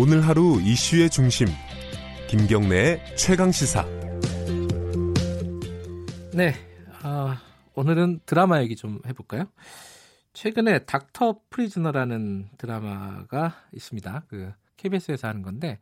[0.00, 1.48] 오늘 하루 이슈의 중심
[2.28, 3.84] 김경래의 최강 시사.
[6.32, 6.54] 네,
[7.02, 7.34] 어,
[7.74, 9.46] 오늘은 드라마 얘기 좀 해볼까요?
[10.34, 14.26] 최근에 닥터 프리즈너라는 드라마가 있습니다.
[14.28, 15.80] 그 KBS에서 하는 건데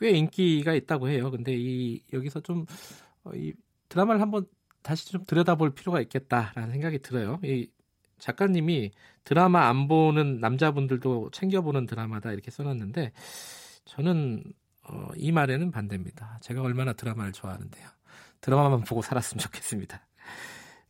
[0.00, 1.30] 꽤 인기가 있다고 해요.
[1.30, 2.66] 근데 이 여기서 좀이
[3.24, 3.30] 어,
[3.88, 4.44] 드라마를 한번
[4.82, 7.40] 다시 좀 들여다볼 필요가 있겠다라는 생각이 들어요.
[7.42, 7.70] 이
[8.18, 8.92] 작가님이
[9.24, 13.12] 드라마 안 보는 남자분들도 챙겨보는 드라마다 이렇게 써놨는데
[13.84, 14.44] 저는
[14.88, 16.38] 어, 이 말에는 반대입니다.
[16.42, 17.88] 제가 얼마나 드라마를 좋아하는데요.
[18.40, 20.00] 드라마만 보고 살았으면 좋겠습니다.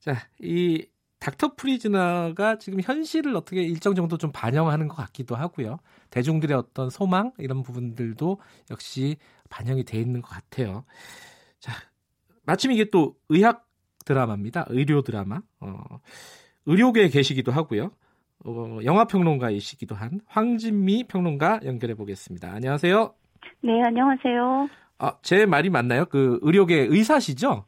[0.00, 0.86] 자, 이
[1.18, 5.78] 닥터 프리즈너가 지금 현실을 어떻게 일정 정도 좀 반영하는 것 같기도 하고요.
[6.10, 8.38] 대중들의 어떤 소망 이런 부분들도
[8.70, 9.16] 역시
[9.48, 10.84] 반영이 돼 있는 것 같아요.
[11.58, 11.72] 자,
[12.42, 13.66] 마침 이게 또 의학
[14.04, 14.66] 드라마입니다.
[14.68, 15.40] 의료 드라마.
[15.60, 15.82] 어,
[16.66, 17.90] 의료계에 계시기도 하고요.
[18.44, 22.52] 어, 영화평론가이시기도 한 황진미 평론가 연결해 보겠습니다.
[22.52, 23.14] 안녕하세요.
[23.62, 24.68] 네, 안녕하세요.
[24.98, 26.06] 아, 제 말이 맞나요?
[26.06, 27.64] 그 의료계 의사시죠?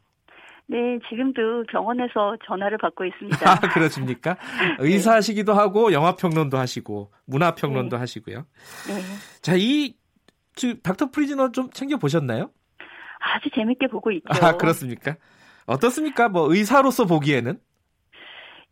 [0.67, 0.77] 네,
[1.09, 3.51] 지금도 병원에서 전화를 받고 있습니다.
[3.51, 4.35] 아, 그렇습니까?
[4.79, 4.87] 네.
[4.87, 7.99] 의사시기도 하고 영화평론도 하시고 문화평론도 네.
[7.99, 8.45] 하시고요.
[8.87, 9.01] 네.
[9.41, 9.95] 자, 이
[10.83, 12.51] 닥터 프리즈너 좀 챙겨 보셨나요?
[13.19, 14.27] 아주 재밌게 보고 있죠.
[14.45, 15.15] 아, 그렇습니까?
[15.65, 16.29] 어떻습니까?
[16.29, 17.59] 뭐 의사로서 보기에는?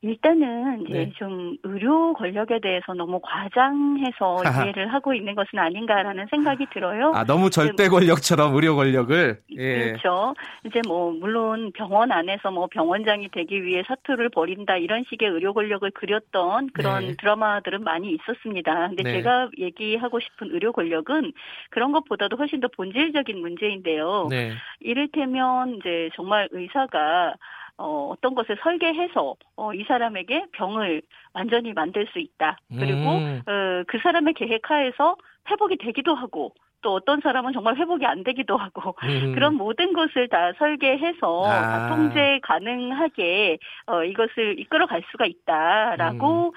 [0.03, 1.11] 일단은 이제 네.
[1.15, 7.13] 좀 의료 권력에 대해서 너무 과장해서 이해를 하고 있는 것은 아닌가라는 생각이 들어요.
[7.15, 9.73] 아 너무 절대 권력처럼 의료 권력을 예.
[9.73, 10.35] 그렇죠.
[10.65, 15.89] 이제 뭐 물론 병원 안에서 뭐 병원장이 되기 위해 사투를 벌인다 이런 식의 의료 권력을
[15.89, 17.15] 그렸던 그런 네.
[17.17, 18.89] 드라마들은 많이 있었습니다.
[18.89, 19.13] 근데 네.
[19.13, 21.33] 제가 얘기하고 싶은 의료 권력은
[21.71, 24.27] 그런 것보다도 훨씬 더 본질적인 문제인데요.
[24.29, 24.51] 네.
[24.79, 27.33] 이를테면 이제 정말 의사가
[27.77, 31.01] 어, 어떤 것을 설계해서 어, 이 사람에게 병을
[31.33, 32.57] 완전히 만들 수 있다.
[32.69, 33.41] 그리고 음.
[33.45, 35.15] 어, 그 사람의 계획하에서
[35.49, 39.33] 회복이 되기도 하고 또 어떤 사람은 정말 회복이 안 되기도 하고 음.
[39.33, 41.61] 그런 모든 것을 다 설계해서 아.
[41.61, 43.57] 다 통제 가능하게
[43.87, 46.51] 어, 이것을 이끌어갈 수가 있다라고 음.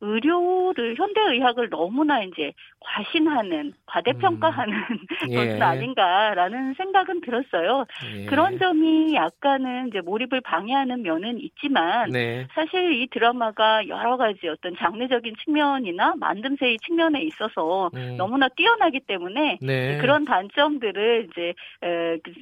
[0.00, 4.98] 의료를 현대의학을 너무나 이제 과신하는 과대평가하는 음.
[5.30, 5.34] 예.
[5.34, 7.86] 것은 아닌가라는 생각은 들었어요.
[8.14, 8.26] 예.
[8.26, 12.46] 그런 점이 약간은 이제 몰입을 방해하는 면은 있지만 네.
[12.54, 18.16] 사실 이 드라마가 여러 가지 어떤 장르적인 측면이나 만듦새의 측면에 있어서 음.
[18.16, 19.98] 너무나 뛰어나기 때문에 네.
[19.98, 21.54] 그런 단점들을 이제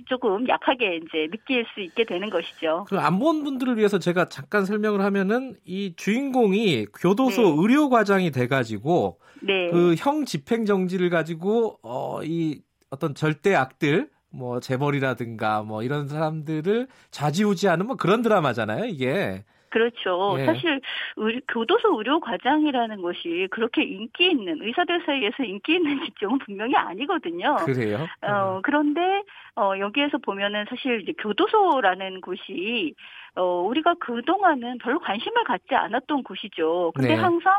[0.09, 2.85] 조금 약하게 이제 느낄 수 있게 되는 것이죠.
[2.89, 7.55] 그 안 본 분들을 위해서 제가 잠깐 설명을 하면은 이 주인공이 교도소 네.
[7.59, 9.71] 의료 과장이 돼가지고 네.
[9.71, 17.87] 그형 집행 정지를 가지고 어 이 어떤 절대 악들 뭐 재벌이라든가 뭐 이런 사람들을 좌지우지하는
[17.87, 19.45] 뭐 그런 드라마잖아요 이게.
[19.75, 20.37] 그렇죠.
[20.39, 20.47] 예.
[20.47, 20.81] 사실
[21.17, 27.57] 의료, 교도소 의료 과장이라는 것이 그렇게 인기 있는 의사들 사이에서 인기 있는 직종은 분명히 아니거든요.
[27.65, 28.07] 그래요?
[28.23, 29.01] 어, 그런데
[29.57, 32.95] 어, 여기에서 보면은 사실 이제 교도소라는 곳이
[33.37, 36.93] 어, 우리가 그동안은 별로 관심을 갖지 않았던 곳이죠.
[36.95, 37.21] 근데 네.
[37.21, 37.53] 항상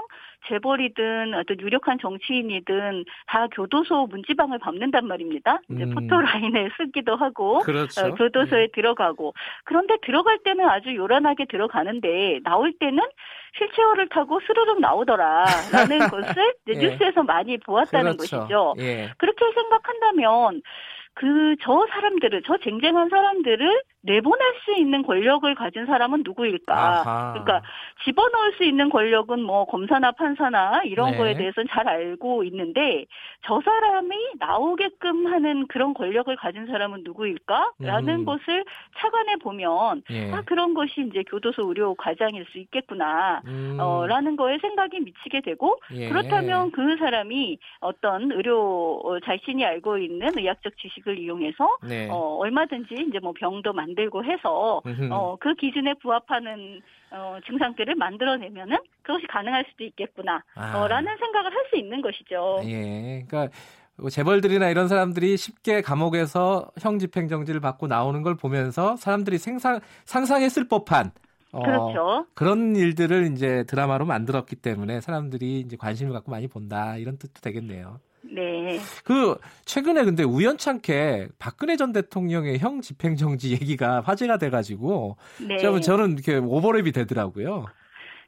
[0.47, 5.59] 재벌이든 어떤 유력한 정치인이든 다 교도소 문지방을 밟는단 말입니다.
[5.69, 5.95] 이제 음.
[5.95, 8.05] 포토라인에 쓰기도 하고 그렇죠.
[8.05, 8.71] 어, 교도소에 네.
[8.73, 9.33] 들어가고
[9.65, 13.03] 그런데 들어갈 때는 아주 요란하게 들어가는데 나올 때는
[13.57, 16.73] 휠체어를 타고 스르륵 나오더라라는 것을 예.
[16.73, 18.37] 뉴스에서 많이 보았다는 그렇죠.
[18.37, 18.75] 것이죠.
[18.79, 19.11] 예.
[19.17, 20.61] 그렇게 생각한다면
[21.15, 26.73] 그 저 사람들을 저 쟁쟁한 사람들을 내보낼 수 있는 권력을 가진 사람은 누구일까?
[26.75, 27.33] 아하.
[27.33, 27.67] 그러니까
[28.03, 31.17] 집어넣을 수 있는 권력은 뭐 검사나 판사나 이런 네.
[31.17, 33.05] 거에 대해서는 잘 알고 있는데
[33.45, 38.25] 저 사람이 나오게끔 하는 그런 권력을 가진 사람은 누구일까?라는 음.
[38.25, 38.63] 것을
[38.97, 40.31] 차관해 보면 예.
[40.31, 43.41] 아 그런 것이 이제 교도소 의료 과장일 수 있겠구나.
[43.45, 43.77] 음.
[43.79, 46.09] 어 라는 거에 생각이 미치게 되고 예.
[46.09, 52.07] 그렇다면 그 사람이 어떤 의료 어, 자신이 알고 있는 의학적 지식을 이용해서 네.
[52.11, 58.77] 어 얼마든지 이제 뭐 병도 만 만들고 해서 어, 그 기준에 부합하는 어, 증상들을 만들어내면은
[59.01, 60.43] 그것이 가능할 수도 있겠구나.
[60.55, 60.77] 아.
[60.77, 62.61] 어, 라는 생각을 할 수 있는 것이죠.
[62.65, 63.25] 예.
[63.27, 63.49] 그러니까
[64.11, 71.11] 재벌들이나 이런 사람들이 쉽게 감옥에서 형 집행정지를 받고 나오는 걸 보면서 사람들이 생상, 상상했을 법한
[71.53, 72.27] 어, 그렇죠.
[72.35, 77.99] 그런 일들을 이제 드라마로 만들었기 때문에 사람들이 이제 관심을 갖고 많이 본다 이런 뜻도 되겠네요.
[78.33, 78.79] 네.
[79.03, 85.17] 그 최근에 근데 우연찮게 박근혜 전 대통령의 형 집행정지 얘기가 화제가 돼가지고
[85.47, 85.57] 네.
[85.81, 87.65] 저는 이렇게 오버랩이 되더라고요.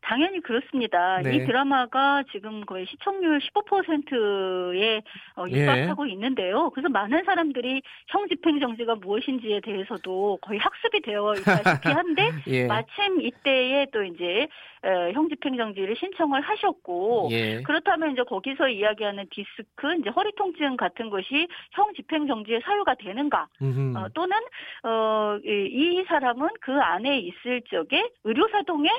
[0.07, 1.21] 당연히 그렇습니다.
[1.21, 1.35] 네.
[1.35, 5.01] 이 드라마가 지금 거의 시청률 15%에
[5.35, 5.59] 어, 예.
[5.59, 6.13] 입각하고 예.
[6.13, 6.69] 있는데요.
[6.69, 12.67] 그래서 많은 사람들이 형 집행 정지가 무엇인지에 대해서도 거의 학습이 되어 있다시피 한데 예.
[12.67, 14.47] 마침 이때에 또 이제
[14.83, 17.61] 어, 형 집행 정지를 신청을 하셨고 예.
[17.63, 23.47] 그렇다면 이제 거기서 이야기하는 디스크, 이제 허리 통증 같은 것이 형 집행 정지의 사유가 되는가?
[23.61, 24.37] 어, 또는
[24.83, 28.89] 어, 이, 이 사람은 그 안에 있을 적에 의료사동에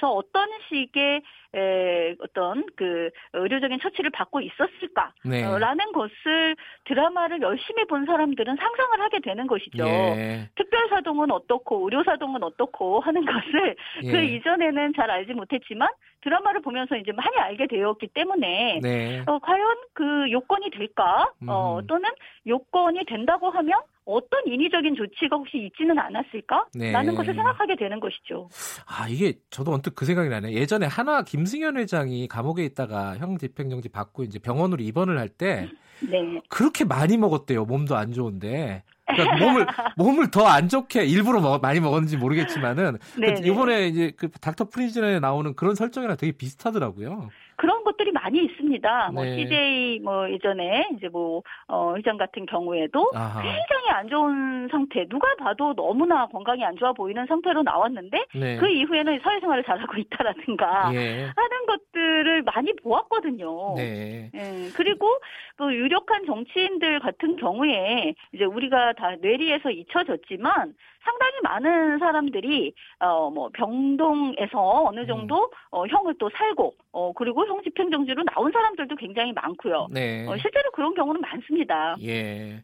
[0.00, 1.22] 서 어떤 식의
[1.54, 5.44] 에, 어떤 그 의료적인 처치를 받고 있었을까라는 네.
[5.44, 5.58] 어,
[5.92, 9.86] 것을 드라마를 열심히 본 사람들은 상상을 하게 되는 것이죠.
[9.86, 10.48] 예.
[10.54, 14.10] 특별사동은 어떻고 의료사동은 어떻고 하는 것을 예.
[14.10, 15.88] 그 이전에는 잘 알지 못했지만
[16.22, 19.22] 드라마를 보면서 이제 많이 알게 되었기 때문에 네.
[19.26, 21.30] 어, 과연 그 요건이 될까?
[21.46, 21.86] 어, 음.
[21.86, 22.10] 또는
[22.46, 26.66] 요건이 된다고 하면 어떤 인위적인 조치가 혹시 있지는 않았을까?
[26.74, 26.92] 네.
[26.92, 28.48] 라는 것을 생각하게 되는 것이죠.
[28.86, 30.52] 아, 이게 저도 언뜻 그 생각이 나네.
[30.52, 35.68] 예전에 하나 김승현 회장이 감옥에 있다가 형 집행정지 받고 이제 병원으로 입원을 할때
[36.08, 36.40] 네.
[36.48, 37.64] 그렇게 많이 먹었대요.
[37.64, 38.84] 몸도 안 좋은데.
[39.08, 39.66] 그러니까 몸을
[39.96, 44.68] 몸을 더 안 좋게 일부러 먹, 많이 먹었는지 모르겠지만은 네, 그 이번에 이제 그 닥터
[44.68, 47.28] 프린즈에 나오는 그런 설정이랑 되게 비슷하더라고요.
[47.56, 49.10] 그런 것들이 많이 있습니다.
[49.12, 49.30] 뭐 네.
[49.30, 53.42] 뭐 CJ 뭐 예전에 이제 뭐 어, 의장 같은 경우에도 아하.
[53.42, 58.56] 굉장히 안 좋은 상태, 누가 봐도 너무나 건강이 안 좋아 보이는 상태로 나왔는데 네.
[58.56, 61.30] 그 이후에는 사회생활을 잘하고 있다라든가 예.
[61.34, 63.74] 하는 것들을 많이 보았거든요.
[63.76, 64.30] 네.
[64.34, 64.70] 예.
[64.74, 65.08] 그리고
[65.56, 70.74] 그 유력한 정치인들 같은 경우에 이제 우리가 다 뇌리에서 잊혀졌지만
[71.06, 75.06] 상당히 많은 사람들이 어 뭐 병동에서 어느 음.
[75.06, 75.50] 정도 음.
[75.70, 79.88] 어 형을 또 살고 어 그리고 형 집행정지로 나온 사람들도 굉장히 많고요.
[79.90, 80.26] 네.
[80.26, 81.96] 어, 실제로 그런 경우는 많습니다.
[82.02, 82.62] 예.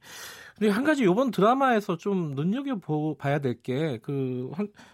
[0.58, 2.78] 근데 한 가지 이번 드라마에서 좀 눈여겨
[3.18, 4.50] 봐야 될 게 그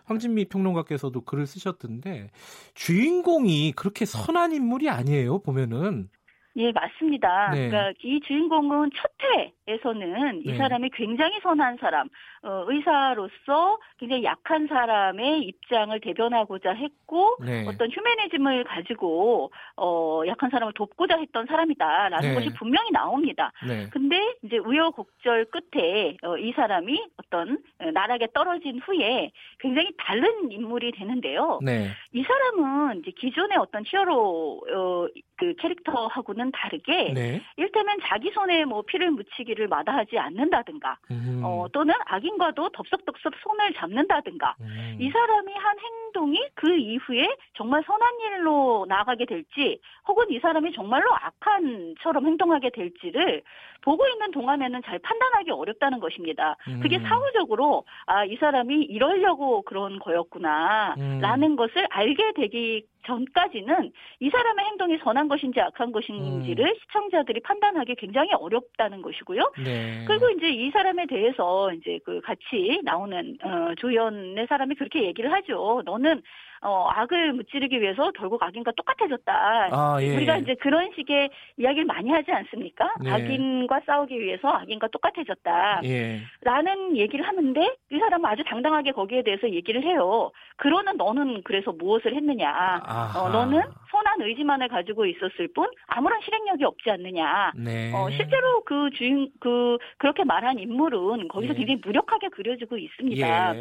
[0.07, 2.31] 황진미 평론가께서도 글을 쓰셨던데
[2.75, 6.09] 주인공이 그렇게 선한 인물이 아니에요 보면은.
[6.57, 7.51] 예, 맞습니다.
[7.53, 7.69] 네.
[7.69, 10.57] 그러니까 이 주인공은 첫회 에서는 이 네.
[10.57, 12.09] 사람이 굉장히 선한 사람,
[12.43, 17.67] 어, 의사로서 굉장히 약한 사람의 입장을 대변하고자 했고 네.
[17.69, 22.35] 어떤 휴메니즘을 가지고 어, 약한 사람을 돕고자 했던 사람이다라는 네.
[22.35, 23.53] 것이 분명히 나옵니다.
[23.67, 23.89] 네.
[23.91, 27.59] 근데 이제 우여곡절 끝에 어, 이 사람이 어떤
[27.93, 31.59] 나락에 떨어진 후에 굉장히 다른 인물이 되는데요.
[31.63, 31.89] 네.
[32.15, 35.07] 이 사람은 이제 기존의 어떤 히어로 어,
[35.37, 37.43] 그 캐릭터하고는 다르게 네.
[37.57, 41.43] 일테면 자기 손에 뭐 피를 묻히기 를 마다하지 않는다든가 음.
[41.45, 44.97] 어, 또는 악인과도 덥석덥석 손을 잡는다든가 음.
[45.01, 51.13] 이 사람이 한 행동이 그 이후에 정말 선한 일로 나아가게 될지 혹은 이 사람이 정말로
[51.13, 53.43] 악한처럼 행동하게 될지를
[53.81, 56.57] 보고 있는 동안에는 잘 판단하기 어렵다는 것입니다.
[56.69, 56.81] 음.
[56.81, 61.57] 그게 사후적으로 아 이 사람이 이러려고 그런 거였구나 라는 음.
[61.57, 63.91] 것을 알게 되기 전까지는
[64.21, 66.75] 이 사람의 행동이 선한 것인지 악한 것인지를 음.
[66.75, 69.48] 시청자들이 판단하기 굉장히 어렵다는 것이고요.
[69.63, 70.05] 네.
[70.07, 75.83] 그리고 이제 이 사람에 대해서 이제 그 같이 나오는 어, 조연의 사람이 그렇게 얘기를 하죠.
[75.85, 76.23] 너는
[76.63, 79.69] 어, 악을 무찌르기 위해서 결국 악인과 똑같아졌다.
[79.71, 80.17] 아, 예.
[80.17, 82.93] 우리가 이제 그런 식의 이야기를 많이 하지 않습니까?
[83.01, 83.11] 네.
[83.11, 85.81] 악인과 싸우기 위해서 악인과 똑같아졌다.
[85.85, 86.21] 예.
[86.43, 87.61] 라는 얘기를 하는데
[87.93, 90.31] 이 사람은 아주 당당하게 거기에 대해서 얘기를 해요.
[90.57, 92.83] 그러는 너는 그래서 무엇을 했느냐.
[93.17, 97.53] 어, 너는 선한 의지만을 가지고 있었을 뿐 아무런 실행력이 없지 않느냐.
[97.57, 97.93] 네.
[97.95, 101.59] 어, 실제로 그 주인 그 그렇게 말한 인물은 거기서 예.
[101.59, 103.55] 굉장히 무력하게 그려지고 있습니다.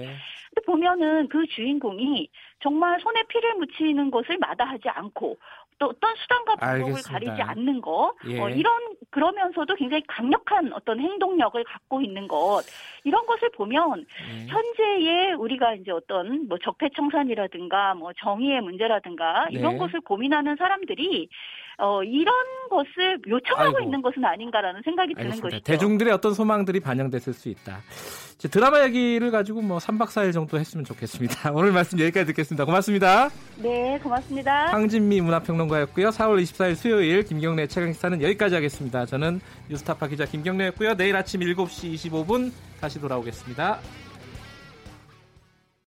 [0.62, 2.30] 보면은 그 주인공이
[2.62, 5.38] 정말 손에 피를 묻히는 것을 마다하지 않고
[5.80, 7.02] 또 어떤 수단과 방법을.
[7.04, 8.40] 가리지 않는 것 예.
[8.40, 12.64] 어, 이런 그러면서도 굉장히 강력한 어떤 행동력을 갖고 있는 것
[13.04, 14.48] 이런 것을 보면 예.
[14.48, 19.78] 현재의 우리가 이제 어떤 뭐 적폐청산이라든가 뭐 정의의 문제라든가 이런 네.
[19.78, 21.30] 것을 고민하는 사람들이
[21.80, 22.34] 어, 이런
[22.70, 23.80] 것을 요청하고 아이고.
[23.82, 25.50] 있는 것은 아닌가라는 생각이 드는 알겠습니다.
[25.50, 25.64] 것이죠.
[25.64, 27.82] 대중들의 어떤 소망들이 반영됐을 수 있다.
[28.52, 31.52] 드라마 얘기를 가지고 뭐 3박 4일 정도 했으면 좋겠습니다.
[31.54, 32.66] 오늘 말씀 여기까지 듣겠습니다.
[32.66, 33.30] 고맙습니다.
[33.58, 34.68] 네, 고맙습니다.
[34.68, 36.10] 황진미 문화평론가였고요.
[36.10, 39.06] 4월 24일 수요일 김경래 최강시사는 여기까지 하겠습니다.
[39.06, 40.96] 저는 뉴스타파 기자 김경래였고요.
[40.96, 43.80] 내일 아침 7시 25분 다시 돌아오겠습니다.